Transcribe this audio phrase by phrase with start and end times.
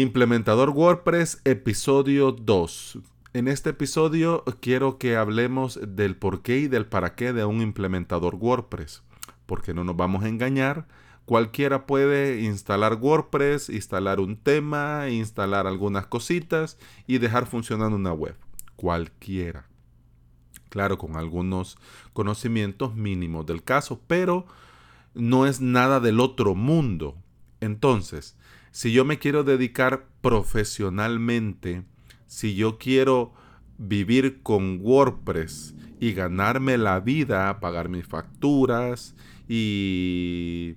[0.00, 3.00] Implementador WordPress, episodio 2.
[3.32, 7.60] En este episodio quiero que hablemos del por qué y del para qué de un
[7.60, 9.02] implementador WordPress.
[9.44, 10.86] Porque no nos vamos a engañar.
[11.24, 16.78] Cualquiera puede instalar WordPress, instalar un tema, instalar algunas cositas
[17.08, 18.36] y dejar funcionando una web.
[18.76, 19.66] Cualquiera.
[20.68, 21.76] Claro, con algunos
[22.12, 24.46] conocimientos mínimos del caso, pero
[25.14, 27.16] no es nada del otro mundo.
[27.60, 28.36] Entonces,
[28.78, 31.82] si yo me quiero dedicar profesionalmente,
[32.28, 33.32] si yo quiero
[33.76, 39.16] vivir con WordPress y ganarme la vida, pagar mis facturas
[39.48, 40.76] y,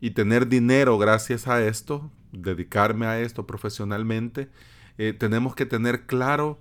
[0.00, 4.48] y tener dinero gracias a esto, dedicarme a esto profesionalmente,
[4.96, 6.60] eh, tenemos que tener claro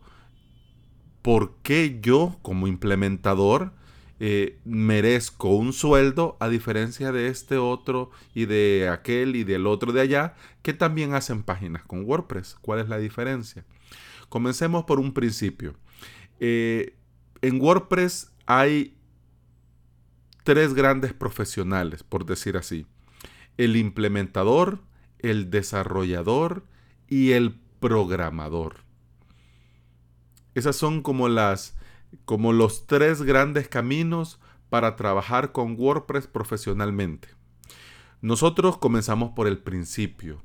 [1.21, 3.73] por qué yo como implementador
[4.21, 9.93] eh, merezco un sueldo a diferencia de este otro y de aquel y del otro
[9.93, 12.57] de allá que también hacen páginas con WordPress.
[12.61, 13.63] ¿Cuál es la diferencia?
[14.27, 15.75] Comencemos por un principio.
[16.41, 16.97] Eh,
[17.41, 18.97] en WordPress hay
[20.43, 22.85] tres grandes profesionales, por decir así.
[23.55, 24.79] El implementador,
[25.19, 26.65] el desarrollador
[27.07, 28.77] y el programador.
[30.55, 31.78] Esas son como las
[32.25, 37.29] como los tres grandes caminos para trabajar con WordPress profesionalmente.
[38.21, 40.41] Nosotros comenzamos por el principio.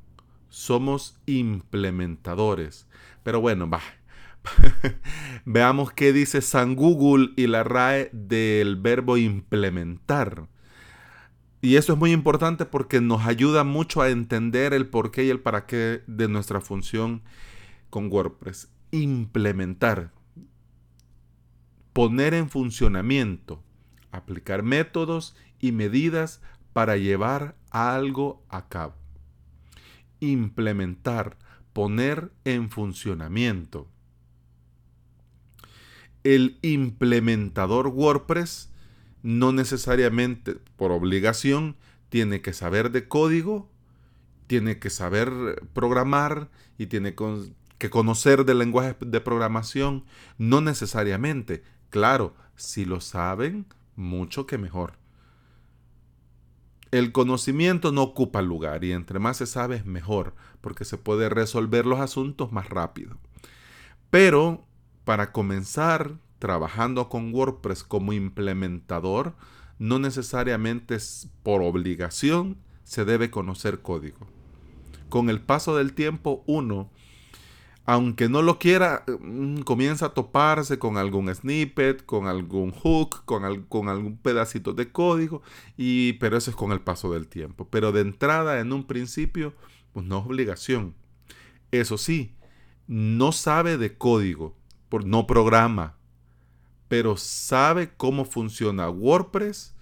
[0.48, 2.86] Somos implementadores.
[3.22, 3.80] Pero bueno, va.
[5.44, 10.48] Veamos qué dice San Google y la RAE del verbo implementar.
[11.60, 15.40] Y eso es muy importante porque nos ayuda mucho a entender el porqué y el
[15.40, 17.22] para qué de nuestra función
[17.88, 18.68] con WordPress.
[18.90, 20.12] Implementar
[21.94, 23.62] poner en funcionamiento,
[24.10, 26.42] aplicar métodos y medidas
[26.74, 28.96] para llevar algo a cabo.
[30.20, 31.38] Implementar,
[31.72, 33.88] poner en funcionamiento.
[36.24, 38.70] El implementador WordPress
[39.22, 41.76] no necesariamente por obligación
[42.08, 43.70] tiene que saber de código,
[44.46, 45.30] tiene que saber
[45.72, 47.14] programar y tiene
[47.78, 50.04] que conocer del lenguaje de programación,
[50.38, 51.62] no necesariamente.
[51.94, 54.94] Claro, si lo saben, mucho que mejor.
[56.90, 61.28] El conocimiento no ocupa lugar y entre más se sabe es mejor, porque se puede
[61.28, 63.16] resolver los asuntos más rápido.
[64.10, 64.66] Pero
[65.04, 69.36] para comenzar trabajando con WordPress como implementador,
[69.78, 70.98] no necesariamente
[71.44, 74.26] por obligación se debe conocer código.
[75.08, 76.90] Con el paso del tiempo uno
[77.86, 83.44] aunque no lo quiera, mm, comienza a toparse con algún snippet, con algún hook, con,
[83.44, 85.42] algún pedacito de código,
[85.76, 87.68] y, pero eso es con el paso del tiempo.
[87.70, 89.54] Pero de entrada, en un principio,
[89.92, 90.94] pues no es obligación.
[91.70, 92.34] Eso sí,
[92.86, 94.56] no sabe de código,
[95.02, 95.96] no programa,
[96.86, 99.74] pero sabe cómo funciona WordPress,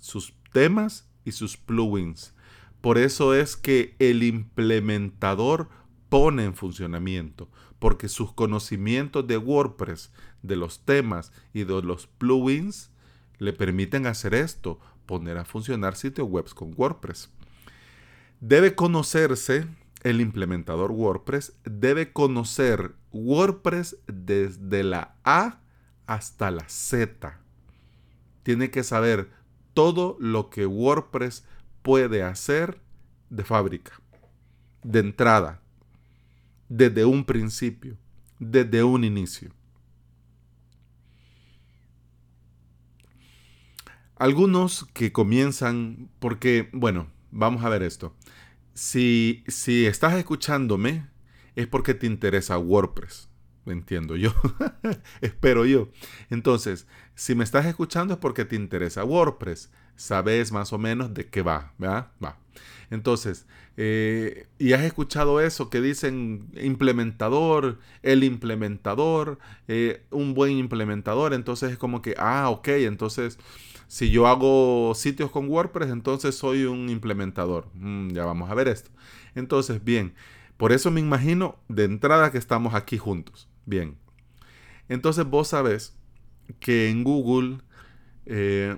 [0.00, 2.34] sus temas y sus plugins.
[2.80, 5.68] Por eso es que el implementador
[6.08, 10.12] pone en funcionamiento, porque sus conocimientos de WordPress,
[10.42, 12.90] de los temas y de los plugins
[13.38, 17.30] le permiten hacer esto, poner a funcionar sitios web con WordPress.
[18.40, 19.66] Debe conocerse
[20.02, 25.60] el implementador WordPress, debe conocer WordPress desde la A
[26.06, 27.40] hasta la Z.
[28.42, 29.30] Tiene que saber
[29.74, 31.44] todo lo que WordPress
[31.82, 32.80] puede hacer
[33.30, 34.00] de fábrica,
[34.82, 35.60] de entrada
[36.68, 37.96] desde un principio,
[38.38, 39.52] desde un inicio.
[44.16, 48.14] Algunos que comienzan, porque, bueno, vamos a ver esto.
[48.72, 51.06] Si, si estás escuchándome,
[51.54, 53.28] es porque te interesa WordPress.
[53.66, 54.32] Entiendo yo.
[55.20, 55.90] Espero yo.
[56.30, 59.70] Entonces, si me estás escuchando es porque te interesa WordPress.
[59.96, 62.12] Sabes más o menos de qué va, ¿verdad?
[62.22, 62.38] Va.
[62.90, 63.46] Entonces,
[63.76, 69.38] eh, y has escuchado eso que dicen implementador, el implementador,
[69.68, 73.38] eh, un buen implementador, entonces es como que, ah, ok, entonces
[73.88, 77.68] si yo hago sitios con WordPress, entonces soy un implementador.
[77.74, 78.90] Mm, ya vamos a ver esto.
[79.34, 80.14] Entonces, bien,
[80.56, 83.48] por eso me imagino de entrada que estamos aquí juntos.
[83.64, 83.96] Bien,
[84.88, 85.96] entonces vos sabes
[86.60, 87.58] que en Google
[88.26, 88.76] eh,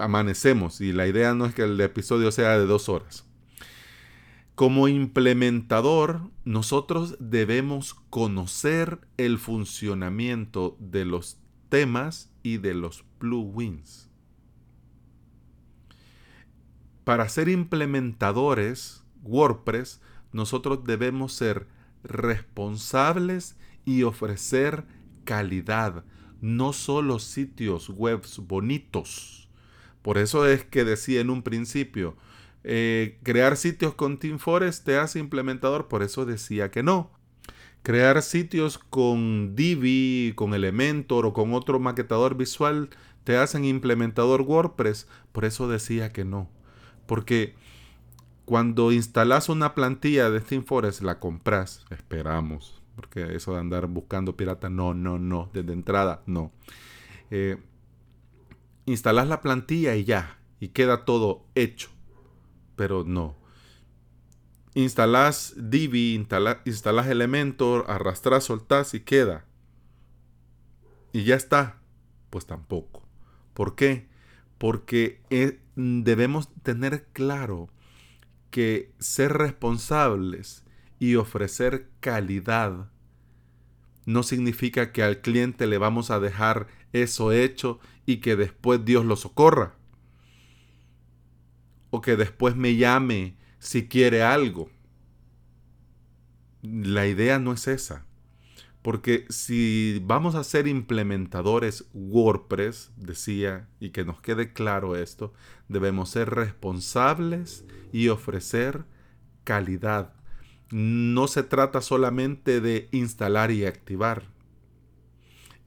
[0.00, 3.26] amanecemos y la idea no es que el episodio sea de dos horas.
[4.54, 11.38] Como implementador, nosotros debemos conocer el funcionamiento de los
[11.70, 14.10] temas y de los plugins.
[17.02, 20.00] Para ser implementadores WordPress,
[20.32, 21.66] nosotros debemos ser
[22.04, 24.84] responsables y ofrecer
[25.24, 26.04] calidad,
[26.40, 29.48] no solo sitios web bonitos.
[30.02, 32.16] Por eso es que decía en un principio,
[32.66, 37.10] eh, crear sitios con Team Forest te hace implementador, por eso decía que no.
[37.82, 42.88] Crear sitios con Divi, con Elementor o con otro maquetador visual
[43.24, 46.48] te hacen implementador WordPress, por eso decía que no.
[47.06, 47.54] Porque
[48.46, 54.70] cuando instalas una plantilla de Forest la compras, esperamos, porque eso de andar buscando pirata,
[54.70, 56.52] no, no, no, desde entrada, no.
[57.30, 57.58] Eh,
[58.86, 61.93] instalas la plantilla y ya, y queda todo hecho
[62.76, 63.36] pero no.
[64.74, 69.44] Instalás Divi, instalás Elementor, arrastrás, soltás y queda.
[71.12, 71.80] Y ya está.
[72.30, 73.06] Pues tampoco.
[73.52, 74.08] ¿Por qué?
[74.58, 77.68] Porque eh, debemos tener claro
[78.50, 80.64] que ser responsables
[80.98, 82.90] y ofrecer calidad
[84.06, 89.04] no significa que al cliente le vamos a dejar eso hecho y que después Dios
[89.04, 89.76] lo socorra
[91.94, 94.68] o que después me llame si quiere algo.
[96.60, 98.04] La idea no es esa.
[98.82, 105.34] Porque si vamos a ser implementadores WordPress, decía, y que nos quede claro esto,
[105.68, 108.86] debemos ser responsables y ofrecer
[109.44, 110.14] calidad.
[110.72, 114.24] No se trata solamente de instalar y activar.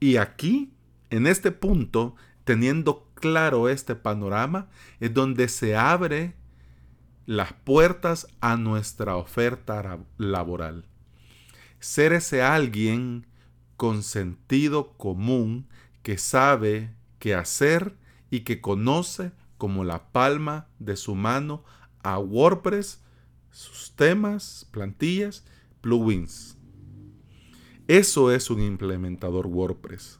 [0.01, 0.73] Y aquí,
[1.09, 4.69] en este punto, teniendo claro este panorama,
[4.99, 6.35] es donde se abre
[7.25, 10.85] las puertas a nuestra oferta laboral.
[11.79, 13.27] Ser ese alguien
[13.75, 15.67] con sentido común
[16.03, 17.97] que sabe qué hacer
[18.29, 21.63] y que conoce como la palma de su mano
[22.03, 23.03] a WordPress,
[23.51, 25.45] sus temas, plantillas,
[25.81, 26.57] plugins.
[27.87, 30.19] Eso es un implementador WordPress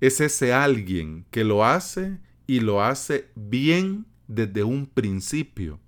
[0.00, 5.78] es ese alguien que lo hace y lo hace bien desde un principio.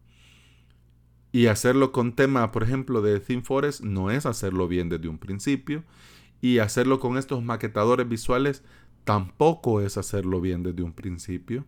[1.32, 5.82] Y hacerlo con tema, por ejemplo, de ThemeForest no es hacerlo bien desde un principio.
[6.42, 8.62] Y hacerlo con estos maquetadores visuales
[9.04, 11.64] tampoco es hacerlo bien desde un principio.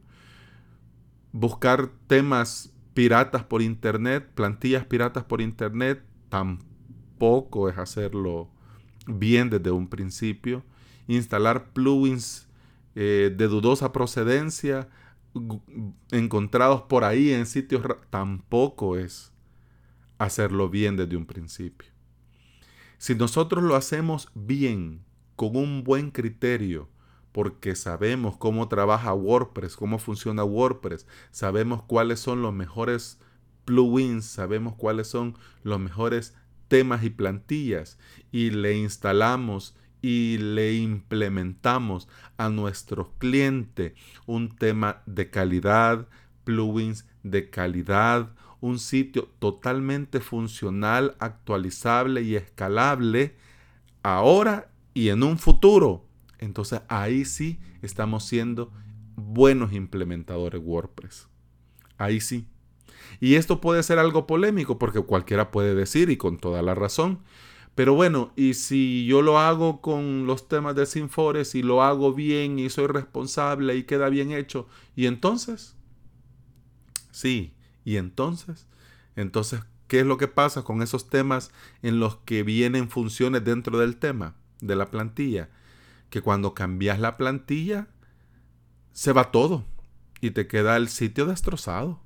[1.32, 8.50] Buscar temas piratas por internet, plantillas piratas por internet, tampoco es hacerlo
[9.06, 10.64] bien desde un principio
[11.08, 12.48] instalar plugins
[12.94, 14.88] eh, de dudosa procedencia
[16.10, 19.32] encontrados por ahí en sitios tampoco es
[20.18, 21.90] hacerlo bien desde un principio.
[22.98, 25.04] Si nosotros lo hacemos bien,
[25.36, 26.88] con un buen criterio,
[27.32, 33.18] porque sabemos cómo trabaja WordPress, cómo funciona WordPress, sabemos cuáles son los mejores
[33.64, 36.34] plugins, sabemos cuáles son los mejores
[36.68, 37.98] temas y plantillas
[38.30, 43.94] y le instalamos y le implementamos a nuestro cliente
[44.26, 46.08] un tema de calidad,
[46.44, 48.28] plugins de calidad,
[48.60, 53.34] un sitio totalmente funcional, actualizable y escalable
[54.02, 56.04] ahora y en un futuro.
[56.38, 58.70] Entonces ahí sí estamos siendo
[59.16, 61.28] buenos implementadores WordPress.
[61.96, 62.46] Ahí sí.
[63.20, 67.20] Y esto puede ser algo polémico porque cualquiera puede decir y con toda la razón,
[67.74, 72.12] pero bueno, y si yo lo hago con los temas de Sinfores y lo hago
[72.12, 75.74] bien y soy responsable y queda bien hecho, ¿y entonces?
[77.10, 77.54] Sí,
[77.84, 78.68] ¿y entonces?
[79.16, 81.50] Entonces, ¿qué es lo que pasa con esos temas
[81.82, 85.50] en los que vienen funciones dentro del tema, de la plantilla?
[86.10, 87.88] Que cuando cambias la plantilla,
[88.92, 89.64] se va todo
[90.20, 92.00] y te queda el sitio destrozado.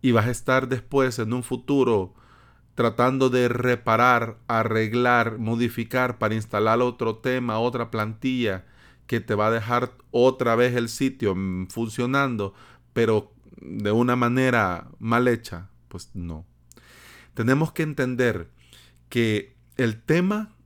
[0.00, 2.14] Y vas a estar después en un futuro
[2.80, 8.64] tratando de reparar, arreglar, modificar para instalar otro tema, otra plantilla
[9.06, 11.36] que te va a dejar otra vez el sitio
[11.68, 12.54] funcionando,
[12.94, 15.68] pero de una manera mal hecha.
[15.88, 16.46] Pues no.
[17.34, 18.48] Tenemos que entender
[19.10, 20.56] que el tema,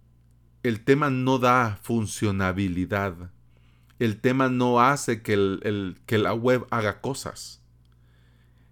[0.62, 3.32] el tema no da funcionabilidad.
[3.98, 7.60] El tema no hace que, que la web haga cosas.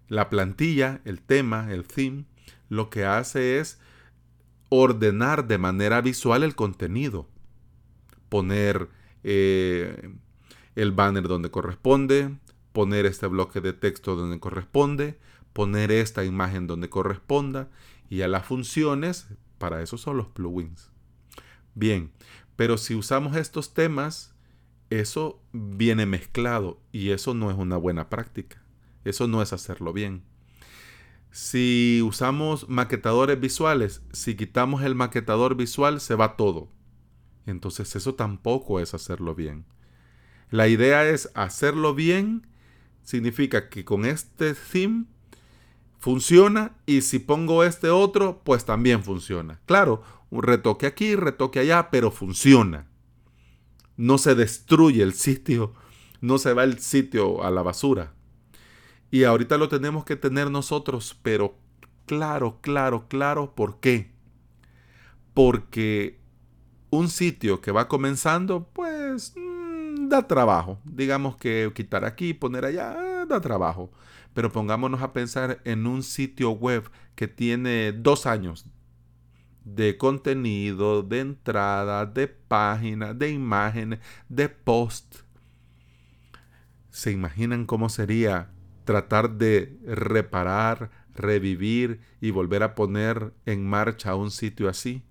[0.07, 2.23] La plantilla, el tema, el theme,
[2.73, 3.79] lo que hace es
[4.69, 7.27] ordenar de manera visual el contenido.
[8.29, 8.89] Poner
[9.23, 10.11] eh,
[10.75, 12.35] el banner donde corresponde,
[12.71, 15.19] poner este bloque de texto donde corresponde,
[15.53, 17.69] poner esta imagen donde corresponda
[18.09, 19.27] y a las funciones,
[19.59, 20.89] para eso son los plugins.
[21.75, 22.11] Bien,
[22.55, 24.33] pero si usamos estos temas,
[24.89, 28.63] eso viene mezclado y eso no es una buena práctica.
[29.05, 30.23] Eso no es hacerlo bien.
[31.33, 36.69] Si usamos maquetadores visuales, si quitamos el maquetador visual, se va todo.
[37.47, 39.65] Entonces eso tampoco es hacerlo bien.
[40.51, 42.45] La idea es hacerlo bien,
[43.01, 45.05] significa que con este theme
[45.97, 49.59] funciona y si pongo este otro, pues también funciona.
[49.65, 52.85] Claro, un retoque aquí, retoque allá, pero funciona.
[53.97, 55.73] No se destruye el sitio,
[56.21, 58.13] no se va el sitio a la basura.
[59.13, 61.55] Y ahorita lo tenemos que tener nosotros, pero
[62.07, 64.11] claro, claro, claro, ¿por qué?
[65.35, 66.19] Porque
[66.89, 70.79] un sitio que va comenzando, pues mm, da trabajo.
[70.83, 73.91] Digamos que quitar aquí, poner allá, ah, da trabajo.
[74.33, 78.65] Pero pongámonos a pensar en un sitio web que tiene dos años
[79.63, 85.17] de contenido, de entrada, de página, de imágenes, de post.
[86.89, 88.49] ¿Se imaginan cómo sería
[88.83, 95.03] tratar de reparar, revivir y volver a poner en marcha un sitio así.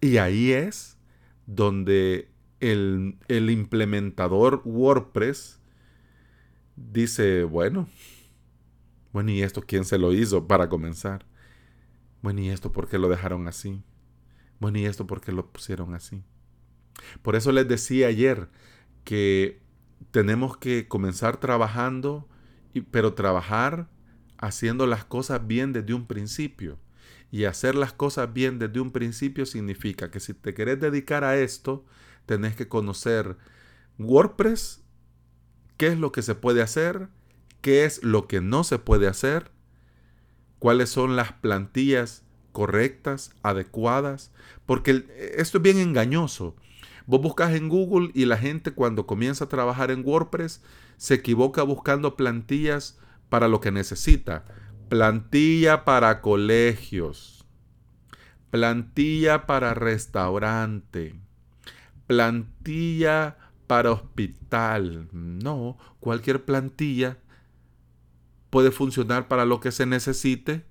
[0.00, 0.98] Y ahí es
[1.46, 5.60] donde el, el implementador WordPress
[6.76, 7.88] dice, bueno,
[9.12, 11.26] bueno, ¿y esto quién se lo hizo para comenzar?
[12.22, 13.82] Bueno, ¿y esto por qué lo dejaron así?
[14.58, 16.22] Bueno, ¿y esto por qué lo pusieron así?
[17.22, 18.48] Por eso les decía ayer
[19.04, 19.61] que
[20.12, 22.28] tenemos que comenzar trabajando,
[22.90, 23.88] pero trabajar
[24.38, 26.78] haciendo las cosas bien desde un principio.
[27.30, 31.36] Y hacer las cosas bien desde un principio significa que si te querés dedicar a
[31.38, 31.84] esto,
[32.26, 33.38] tenés que conocer
[33.98, 34.82] WordPress,
[35.78, 37.08] qué es lo que se puede hacer,
[37.62, 39.50] qué es lo que no se puede hacer,
[40.58, 44.30] cuáles son las plantillas correctas, adecuadas,
[44.66, 46.54] porque esto es bien engañoso.
[47.06, 50.62] Vos buscas en Google y la gente cuando comienza a trabajar en WordPress
[50.96, 54.44] se equivoca buscando plantillas para lo que necesita.
[54.88, 57.46] Plantilla para colegios.
[58.50, 61.14] Plantilla para restaurante.
[62.06, 65.08] Plantilla para hospital.
[65.12, 67.18] No, cualquier plantilla
[68.50, 70.66] puede funcionar para lo que se necesite,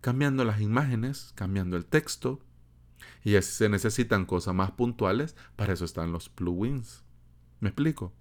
[0.00, 2.40] cambiando las imágenes, cambiando el texto,
[3.24, 7.04] y si se necesitan cosas más puntuales, para eso están los plugins.
[7.60, 8.12] ¿Me explico?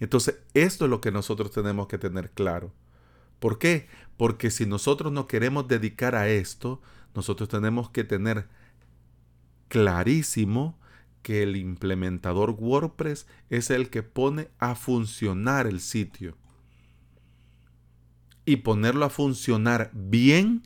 [0.00, 2.72] Entonces, esto es lo que nosotros tenemos que tener claro.
[3.38, 3.88] ¿Por qué?
[4.16, 6.80] Porque si nosotros no queremos dedicar a esto,
[7.14, 8.48] nosotros tenemos que tener
[9.68, 10.78] clarísimo
[11.22, 16.36] que el implementador WordPress es el que pone a funcionar el sitio.
[18.44, 20.62] Y ponerlo a funcionar bien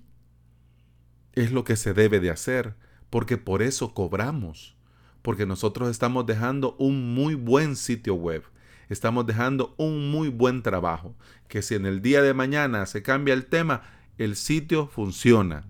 [1.33, 2.77] es lo que se debe de hacer
[3.13, 4.75] porque por eso cobramos,
[5.21, 8.43] porque nosotros estamos dejando un muy buen sitio web,
[8.89, 11.15] estamos dejando un muy buen trabajo,
[11.47, 13.83] que si en el día de mañana se cambia el tema,
[14.17, 15.67] el sitio funciona.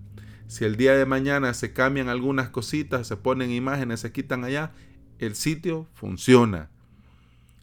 [0.47, 4.71] Si el día de mañana se cambian algunas cositas, se ponen imágenes, se quitan allá,
[5.19, 6.69] el sitio funciona.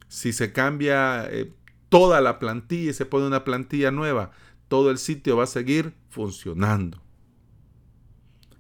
[0.09, 1.55] Si se cambia eh,
[1.89, 4.33] toda la plantilla y se pone una plantilla nueva,
[4.69, 7.01] todo el sitio va a seguir funcionando.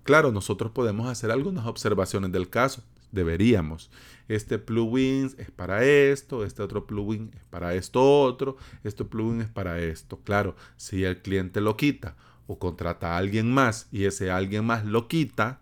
[0.02, 2.82] Claro, nosotros podemos hacer algunas observaciones del caso.
[3.12, 3.90] Deberíamos.
[4.28, 9.48] Este plugin es para esto, este otro plugin es para esto otro, este plugin es
[9.48, 10.20] para esto.
[10.22, 12.16] Claro, si el cliente lo quita
[12.46, 15.60] o contrata a alguien más y ese alguien más lo quita,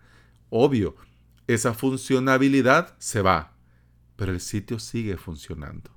[0.51, 0.97] obvio,
[1.47, 3.55] esa funcionalidad se va,
[4.17, 5.91] pero el sitio sigue funcionando.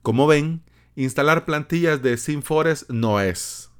[0.00, 0.62] Como ven,
[0.94, 3.71] Instalar plantillas de SimForest no es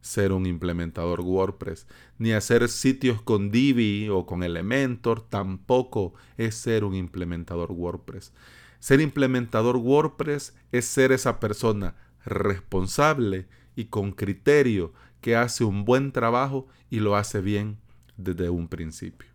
[0.00, 1.86] ser un implementador WordPress,
[2.18, 8.32] ni hacer sitios con Divi o con Elementor tampoco es ser un implementador WordPress.
[8.78, 16.12] Ser implementador WordPress es ser esa persona responsable y con criterio que hace un buen
[16.12, 17.78] trabajo y lo hace bien
[18.16, 19.28] desde un principio.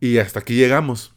[0.00, 1.14] Y hasta aquí llegamos.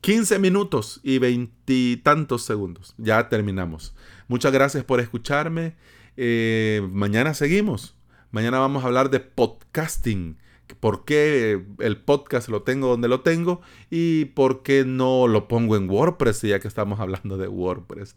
[0.00, 2.94] 15 minutos y veintitantos segundos.
[2.98, 3.94] Ya terminamos.
[4.28, 5.76] Muchas gracias por escucharme.
[6.16, 7.96] Eh, mañana seguimos.
[8.30, 10.38] Mañana vamos a hablar de podcasting.
[10.80, 13.60] ¿Por qué el podcast lo tengo donde lo tengo?
[13.90, 18.16] Y por qué no lo pongo en WordPress, ya que estamos hablando de WordPress.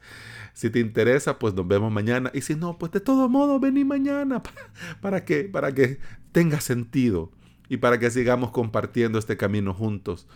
[0.53, 2.31] Si te interesa, pues nos vemos mañana.
[2.33, 4.41] Y si no, pues de todo modo, vení mañana.
[5.01, 5.99] ¿Para, que, Para que
[6.31, 7.31] tenga sentido
[7.69, 10.27] y para que sigamos compartiendo este camino juntos.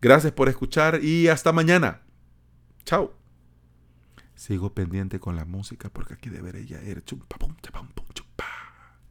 [0.00, 2.02] Gracias por escuchar y hasta mañana.
[2.84, 3.18] Chao
[4.38, 7.04] sigo pendiente con la música porque aquí debería ir.
[7.04, 8.27] Chum, pa, pum, chabam pum, chum.